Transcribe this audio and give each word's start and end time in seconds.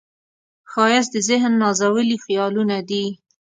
ښایست 0.71 1.11
د 1.13 1.17
ذهن 1.29 1.53
نازولي 1.61 2.17
خیالونه 2.23 2.77
دي 2.89 3.05